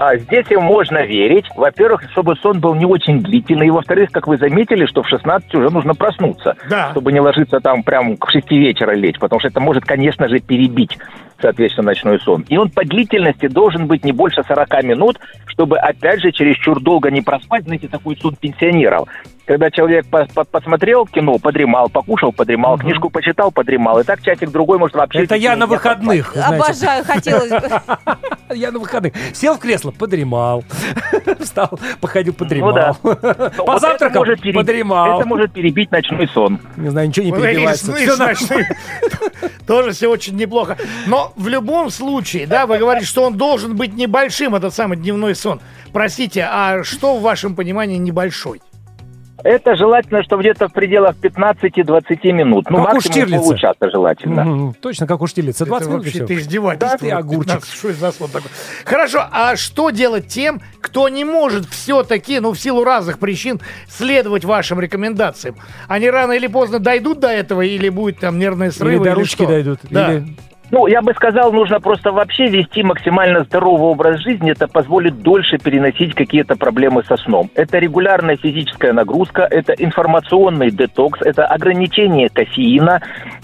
[0.00, 1.44] А здесь им можно верить.
[1.54, 3.66] Во-первых, чтобы сон был не очень длительный.
[3.66, 6.56] И во-вторых, как вы заметили, что в 16 уже нужно проснуться.
[6.70, 6.92] Да.
[6.92, 9.18] Чтобы не ложиться там прям к 6 вечера лечь.
[9.18, 10.96] Потому что это может, конечно же, перебить,
[11.40, 12.44] соответственно, ночной сон.
[12.48, 17.10] И он по длительности должен быть не больше 40 минут, чтобы, опять же, чересчур долго
[17.10, 17.64] не проспать.
[17.64, 19.08] Знаете, такой сон пенсионеров.
[19.46, 23.98] Когда человек по- по- посмотрел кино, подремал, покушал, подремал, книжку почитал, подремал.
[23.98, 25.24] И так часик-другой может вообще...
[25.24, 26.36] Это я на выходных.
[26.36, 27.60] Обожаю, хотелось бы.
[28.54, 29.12] Я на выходных.
[29.32, 30.64] Сел в кресло, подремал.
[31.38, 32.70] Встал, походил, подремал.
[33.02, 33.10] Ну.
[33.10, 35.20] Вот это Позавтракал, может перебить- подремал.
[35.20, 36.58] Это может перебить ночной сон.
[36.76, 37.92] Не знаю, ничего не перебивается.
[39.66, 40.76] Тоже все очень неплохо.
[41.06, 45.34] Но в любом случае, да, вы говорите, что он должен быть небольшим, этот самый дневной
[45.34, 45.60] сон.
[45.92, 48.60] Простите, а что в вашем понимании небольшой?
[49.42, 52.68] Это желательно, что где-то в пределах 15-20 минут.
[52.70, 53.42] Ну, Как у максимум Штирлица.
[53.42, 54.44] получаса желательно.
[54.44, 55.64] Мгм, Точно, как у Штирлица.
[55.64, 56.98] 20 это минут вообще ты издевательство.
[56.98, 57.54] Да ты огурчик.
[57.54, 58.50] 15, Что за сон такой?
[58.84, 64.44] Хорошо, а что делать тем, кто не может все-таки, ну, в силу разных причин, следовать
[64.44, 65.56] вашим рекомендациям?
[65.88, 68.96] Они рано или поздно дойдут до этого, или будет там нервные срывы?
[68.96, 69.46] Или до или ручки что?
[69.46, 69.80] дойдут.
[69.88, 70.12] Да.
[70.12, 70.36] Или
[70.70, 74.52] Ну, я бы сказал, нужно просто вообще вести максимально здоровый образ жизни.
[74.52, 77.50] Это позволит дольше переносить какие-то проблемы со сном.
[77.54, 83.02] Это регулярная физическая нагрузка, это информационный детокс, это ограничение кофеина.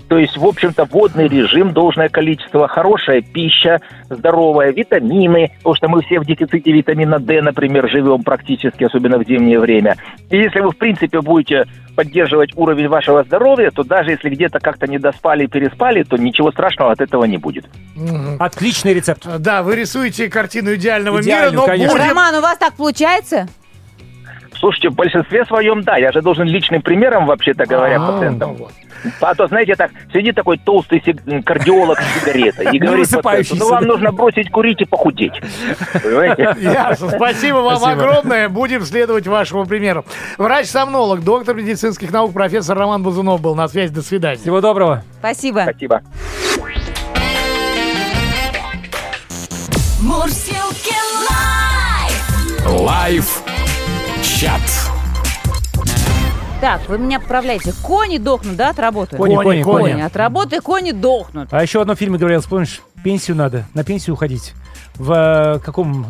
[0.09, 6.03] То есть, в общем-то, водный режим, должное количество, хорошая пища, здоровая, витамины, потому что мы
[6.03, 9.97] все в дефиците витамина D, например, живем практически, особенно в зимнее время.
[10.31, 11.65] И если вы, в принципе, будете
[11.97, 16.93] поддерживать уровень вашего здоровья, то даже если где-то как-то не доспали, переспали, то ничего страшного
[16.93, 17.65] от этого не будет.
[18.39, 19.27] Отличный рецепт.
[19.39, 21.95] Да, вы рисуете картину идеального Идеальную, мира, но конечно.
[21.95, 22.09] будем...
[22.09, 23.49] Роман, у вас так получается?
[24.59, 28.57] Слушайте, в большинстве своем, да, я же должен личным примером, вообще-то говоря, А, пациентам.
[28.59, 28.73] ну вот.
[29.21, 33.69] А то, знаете, так, сидит такой толстый сиг- кардиолог с сигаретой и говорит пациенту, ну
[33.69, 35.35] вам нужно бросить курить и похудеть.
[35.93, 36.57] Понимаете?
[36.61, 37.11] Ясно.
[37.11, 38.03] Спасибо вам Спасибо.
[38.03, 38.49] огромное.
[38.49, 40.05] Будем следовать вашему примеру.
[40.39, 43.93] Врач-сомнолог, доктор медицинских наук, профессор Роман Бузунов был на связи.
[43.93, 44.39] До свидания.
[44.39, 45.03] Всего доброго.
[45.21, 45.67] Спасибо.
[45.69, 46.01] Спасибо.
[50.01, 50.95] Мурзилки
[51.29, 52.81] Live.
[52.81, 53.43] Live
[54.37, 54.61] чат.
[56.61, 57.73] Так, вы меня поправляете.
[57.83, 59.17] Кони дохнут, да, от работы?
[59.17, 59.93] Кони, кони, кони.
[59.93, 60.03] Кони.
[60.03, 61.49] От работы кони дохнут.
[61.51, 64.53] А еще в одном фильме говорил, помнишь, пенсию надо, на пенсию уходить.
[64.99, 66.05] В э, каком...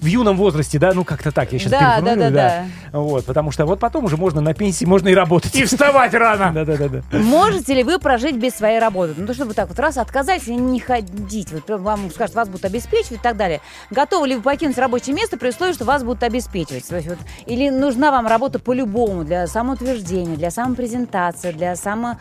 [0.00, 0.92] В юном возрасте, да?
[0.94, 2.66] Ну, как-то так, я сейчас Да, да, да, да.
[2.92, 5.54] Вот, потому что вот потом уже можно на пенсии, можно и работать.
[5.54, 6.52] И вставать рано.
[6.64, 7.02] Да-да-да.
[7.18, 9.14] Можете ли вы прожить без своей работы?
[9.16, 11.48] Ну, то, чтобы так вот раз отказались и не ходить.
[11.52, 13.60] Вот вам скажут, вас будут обеспечивать и так далее.
[13.90, 16.86] Готовы ли вы покинуть рабочее место при условии, что вас будут обеспечивать?
[16.86, 22.18] То есть вот, или нужна вам работа по-любому для самоутверждения, для самопрезентации, для само...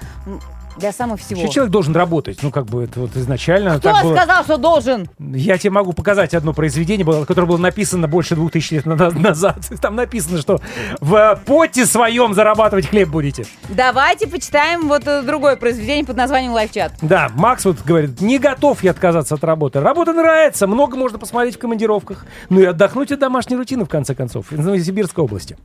[0.78, 1.40] для самого всего?
[1.42, 4.16] Вообще человек должен работать, ну, как бы это вот изначально Кто так было.
[4.16, 5.10] сказал, что должен?
[5.20, 9.58] Я тебе могу показать одно произведение, которое было написано больше двух тысяч лет на- назад.
[9.82, 10.60] Там написано, что
[11.00, 13.46] в поте своем зарабатывать хлеб будете.
[13.70, 16.94] Давайте почитаем вот э, другое произведение под названием «Лайфчат».
[17.02, 19.80] Да, Макс вот говорит, не готов я отказаться от работы.
[19.80, 22.26] Работа нравится, много можно посмотреть в командировках.
[22.50, 25.58] Ну и отдохнуть от домашней рутины, в конце концов, из Новосибирской области.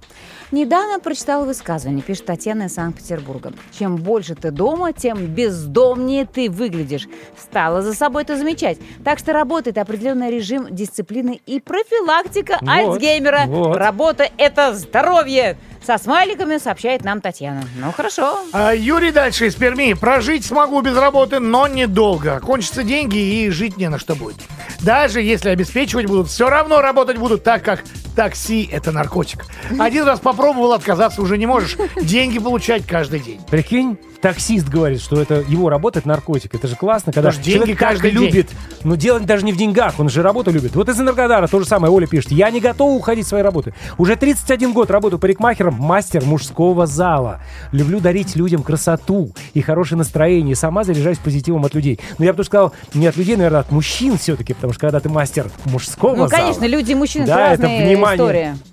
[0.53, 3.53] Недавно прочитала высказывание, пишет Татьяна из Санкт-Петербурга.
[3.79, 7.09] Чем больше ты дома, тем бездомнее ты выглядишь.
[7.39, 8.79] Стала за собой это замечать.
[9.05, 13.45] Так что работает определенный режим дисциплины и профилактика Вот, Альцгеймера.
[13.47, 13.77] вот.
[13.77, 15.57] Работа– это здоровье.
[15.85, 17.63] Со смайликами сообщает нам Татьяна.
[17.79, 18.41] Ну, хорошо.
[18.53, 19.95] А, Юрий дальше из Перми.
[19.95, 22.39] Прожить смогу без работы, но недолго.
[22.41, 24.37] Кончатся деньги и жить не на что будет.
[24.83, 27.83] Даже если обеспечивать будут, все равно работать будут так, как
[28.15, 29.47] такси– это наркотик.
[29.79, 31.77] Один раз попробовал, отказаться уже не можешь.
[32.01, 33.41] Деньги получать каждый день.
[33.51, 36.55] Прикинь, таксист говорит, что это его работа, это наркотик.
[36.55, 38.21] Это же классно, когда Потому деньги каждый день.
[38.23, 38.51] любит.
[38.85, 40.75] Но дело даже не в деньгах, он же работу любит.
[40.75, 42.31] Вот из Энергодара то же самое Оля пишет.
[42.33, 43.75] Я не готова уходить с своей работы.
[43.99, 47.41] Уже 31 год работаю парикмахером, мастер мужского зала.
[47.73, 50.53] Люблю дарить людям красоту и хорошее настроение.
[50.53, 51.99] И сама заряжаюсь позитивом от людей.
[52.19, 55.01] Но я бы тоже сказал, не от людей, наверное, от мужчин все-таки, потому что когда
[55.01, 56.31] ты мастер мужского Ну, зала...
[56.31, 58.53] конечно, люди и мужчины Да, это это разные внимание.
[58.55, 58.71] истории.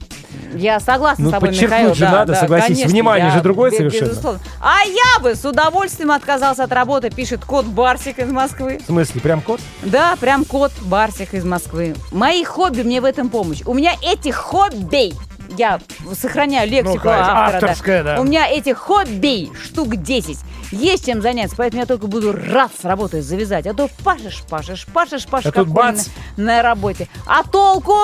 [0.56, 1.94] Я согласна Ну, с тобой, подчеркнуть Михаил.
[1.96, 2.68] же да, надо, да, согласись.
[2.68, 4.10] конечно, Внимание я же другое бе- совершенно.
[4.10, 4.40] безусловно.
[4.62, 8.80] А я бы с удовольствием отказался от работы, пишет кот Барсик из Москвы.
[8.82, 9.60] В смысле, прям кот?
[9.84, 11.96] Да, прям кот Барсик из Москвы.
[12.12, 13.62] Мои хобби мне в этом помощь.
[13.66, 15.14] У меня этих хобби
[15.58, 15.80] я
[16.20, 17.56] сохраняю лексику Ну, автора.
[17.58, 18.20] авторская, да.
[18.20, 20.38] У меня этих хобби штук 10.
[20.72, 23.66] Есть чем заняться, поэтому я только буду рад с работой завязать.
[23.66, 26.08] А то пашешь, пашешь, пашешь, пашешь, А как бац.
[26.36, 27.08] на, на работе.
[27.26, 27.96] А толку?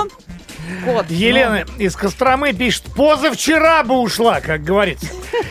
[0.86, 1.10] Кот.
[1.10, 5.08] Елена из Костромы пишет, позавчера бы ушла, как говорится.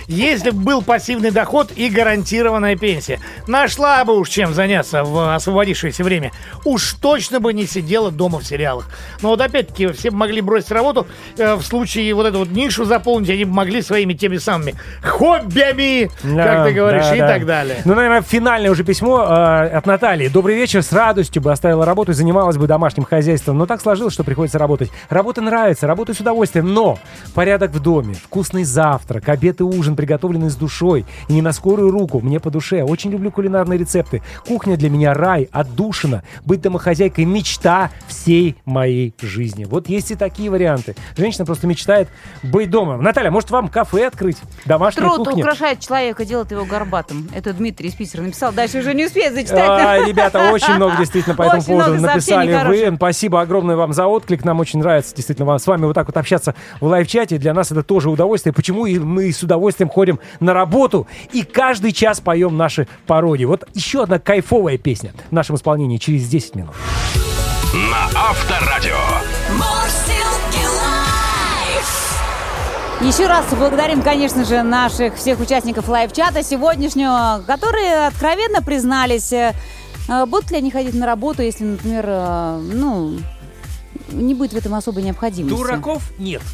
[0.07, 3.21] Если бы был пассивный доход и гарантированная пенсия.
[3.47, 6.33] Нашла бы уж чем заняться в освободившееся время.
[6.65, 8.89] Уж точно бы не сидела дома в сериалах.
[9.23, 11.07] Но вот опять-таки все бы могли бросить работу.
[11.37, 16.11] э, в случае вот эту вот нишу заполнить, они бы могли своими теми самыми хоббями,
[16.23, 17.29] Да, как ты говоришь, да, и да.
[17.29, 17.77] так далее.
[17.85, 20.29] Ну, наверное, финальное уже письмо э, от Натальи.
[20.29, 23.59] Добрый вечер, с радостью бы оставила работу и занималась бы домашним хозяйством.
[23.59, 24.91] Но так сложилось, что приходится работать.
[25.09, 26.99] Работа нравится, работаю с удовольствием, но
[27.35, 31.91] порядок в доме, вкусный завтрак, обед и ужин, приготовленный с душой и не на скорую
[31.91, 32.83] руку, мне по душе.
[32.83, 34.23] Очень люблю кулинарные рецепты.
[34.47, 36.23] Кухня для меня рай, отдушина.
[36.45, 39.65] Быть домохозяйкой– мечта всей моей жизни.
[39.65, 40.95] Вот есть и такие варианты.
[41.17, 42.09] Женщина просто мечтает
[42.43, 42.97] быть дома.
[42.97, 44.37] Наталья, может вам кафе открыть?
[44.65, 45.43] Домашняя Труд кухня?
[45.45, 47.29] украшает человека, делает его горбатым.
[47.35, 48.53] Это Дмитрий из Питера написал.
[48.53, 49.69] Дальше уже не успеет зачитать.
[49.69, 52.97] А, ребята, очень много действительно по этому поводу написали вы.
[52.97, 54.45] Спасибо огромное вам за отклик.
[54.45, 57.39] Нам очень нравится действительно вам, с вами вот так вот общаться в лайв-чате.
[57.39, 58.53] Для нас это тоже удовольствие.
[58.53, 63.45] Почему и мы с удовольствием ходим на работу и каждый час поем наши пародии.
[63.45, 66.75] Вот еще одна кайфовая песня в нашем исполнении через 10 минут.
[67.75, 68.99] На Авторадио.
[73.03, 79.53] Еще раз благодарим, конечно же, наших всех участников лайв-чата сегодняшнего, которые откровенно признались э,
[80.27, 83.17] будут ли они ходить на работу, если, например, э, ну,
[84.13, 85.57] не будет в этом особой необходимости?
[85.57, 86.43] Дураков нет.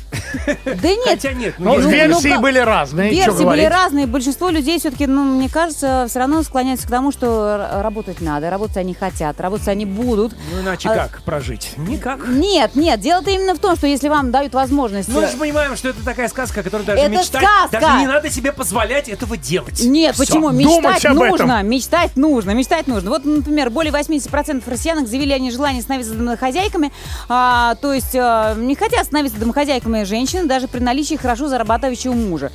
[0.65, 1.05] Да нет.
[1.07, 1.55] Хотя нет.
[1.59, 3.11] ну, Ну, ну, версии как- были разные.
[3.11, 4.07] Версии были разные.
[4.07, 8.77] Большинство людей все-таки, ну, мне кажется, все равно склоняются к тому, что работать надо, работать
[8.77, 10.35] они хотят, работать они будут.
[10.53, 11.73] Ну иначе А- как прожить?
[11.79, 12.27] Никак.
[12.29, 15.09] Нет, нет, дело-то именно в том, что если вам дают возможность...
[15.09, 17.81] Ну, мы э, же понимаем, что это такая сказка, которую даже Это мечтать, сказка!
[17.81, 19.83] даже не надо себе позволять этого делать.
[19.83, 20.25] Нет, Всё.
[20.25, 20.51] почему?
[20.51, 23.11] Мечтать нужно, мечтать нужно, мечтать нужно.
[23.11, 26.93] Вот, например, более 80% россиянок заявили они желание становиться домохозяйками,
[27.29, 27.48] а,
[27.81, 32.51] то есть а, не хотят становиться домохозяйками женщины даже при наличии хорошо зарабатывающего мужа.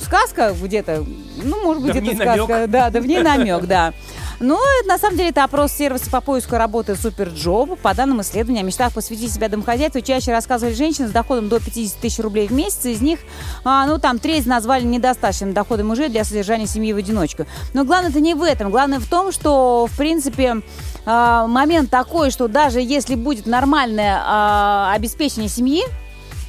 [0.00, 1.04] Сказка где-то,
[1.42, 2.66] ну, может быть, Да это сказка.
[2.66, 3.92] Да, да, в ней намек, да.
[4.40, 7.76] Но это, на самом деле это опрос сервиса по поиску работы Суперджоb.
[7.76, 12.00] По данным исследования, о мечтах посвятить себя домохозяйству чаще рассказывали женщины с доходом до 50
[12.00, 12.86] тысяч рублей в месяц.
[12.86, 13.20] Из них,
[13.64, 17.44] а, ну, там, треть назвали недостаточным доходом мужей для содержания семьи в одиночку.
[17.74, 18.70] Но главное-то не в этом.
[18.70, 20.62] Главное в том, что, в принципе,
[21.04, 25.82] а, момент такой, что даже если будет нормальное а, обеспечение семьи,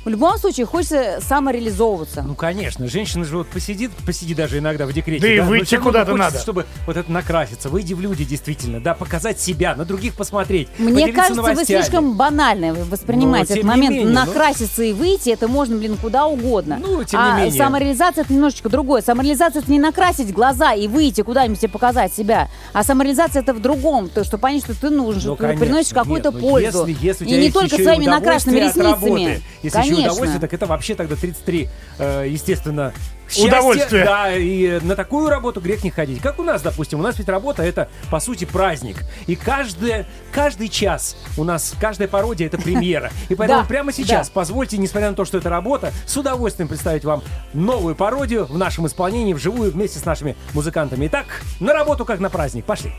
[0.04, 2.24] в любом случае хочется самореализовываться.
[2.24, 5.22] Ну, конечно, женщина же вот посидит, посиди даже иногда в декрете.
[5.22, 6.40] Да и но выйти куда-то надо.
[6.40, 11.12] чтобы вот это накраситься, выйди в люди действительно, да, показать себя, на других посмотреть, Мне
[11.14, 11.82] кажется, вы новостями.
[11.82, 13.96] слишком банально воспринимаете Но, этот не момент.
[13.96, 14.26] менее, ну.
[14.26, 16.78] Накраситься и выйти, это можно, блин, куда угодно.
[16.82, 17.58] Ну, тем не а менее.
[17.58, 19.02] самореализация это немножечко другое.
[19.02, 22.50] Самореализация это не накрасить глаза и выйти куда-нибудь и показать себя.
[22.74, 24.10] А самореализация это в другом.
[24.10, 25.66] То, что понять, что ты нужен, Ну, что ты конечно.
[25.66, 26.86] приносишь какую-то ну, пользу.
[26.86, 28.84] Если, если и не только и своими накрашенными ресницами.
[28.92, 30.12] работы, Если еще и Конечно.
[30.13, 32.93] удовольствие, так это вообще тогда 33, э, естественно,
[33.27, 34.06] счастье, Удовольствие.
[34.06, 36.21] Да, и на такую работу грех не ходить.
[36.21, 38.97] Как у нас, допустим, у нас ведь работа это, по сути, праздник.
[39.27, 43.12] И каждый, каждый час у нас, каждая пародия это премьера.
[43.30, 44.34] И поэтому Да, прямо сейчас да.
[44.34, 47.23] позвольте, несмотря на то, что это работа, с удовольствием представить вам
[47.54, 51.08] новую пародию в нашем исполнении, вживую, вместе с нашими музыкантами.
[51.08, 51.25] Итак,
[51.60, 52.65] на работу как на праздник.
[52.65, 52.91] Пошли.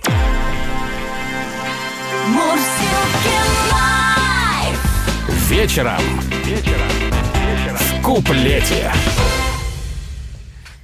[5.49, 6.32] Live.
[6.53, 6.89] Вечером.
[7.47, 7.77] Вечером.
[7.79, 8.93] В куплете.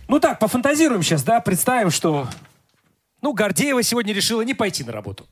[0.08, 2.26] Ну так, пофантазируем сейчас, да, представим, что...
[3.20, 5.26] Ну, Гордеева сегодня решила не пойти на работу.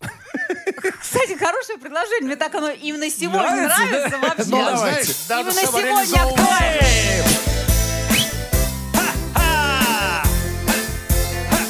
[1.00, 2.26] Кстати, хорошее предложение.
[2.26, 4.18] Мне так оно именно сегодня Нравится, нравится, да?
[4.18, 4.44] вообще.
[4.50, 5.12] Ну, давайте.
[5.30, 7.24] Именно сегодня открываем.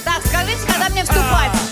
[0.04, 1.65] Так, скажите, когда мне вступать?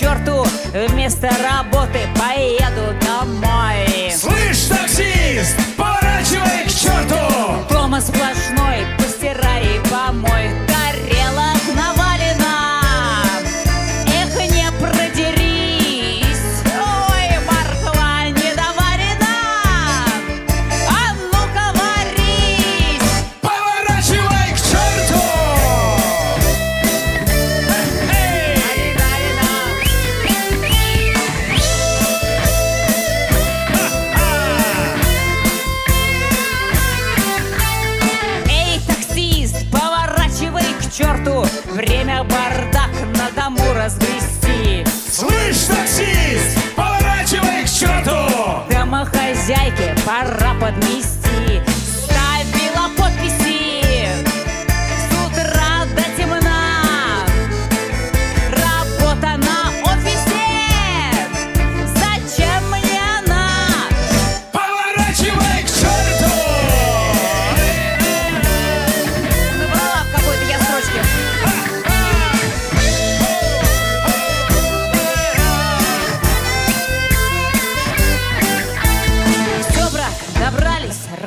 [0.00, 7.66] Черту Вместо работы поеду домой Слышь, таксист, поворачивай к черту!
[7.70, 8.59] Дома сплошной,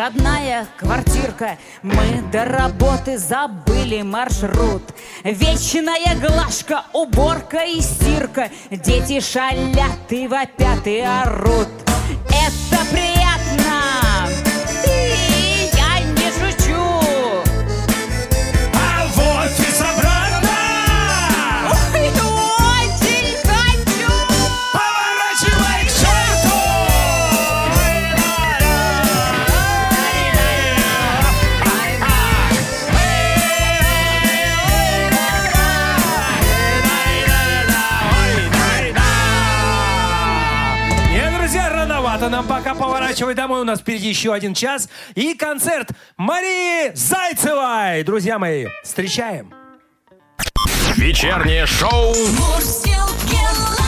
[0.03, 1.57] родная квартирка.
[1.81, 4.83] Мы до работы забыли маршрут.
[5.23, 8.49] Вечная глажка, уборка и стирка.
[8.69, 11.82] Дети шалят и вопят и орут
[42.43, 43.61] нам пока поворачивать домой.
[43.61, 48.03] У нас впереди еще один час и концерт Марии Зайцевой.
[48.03, 49.53] Друзья мои, встречаем.
[50.95, 53.82] Вечернее шоу Мурзилки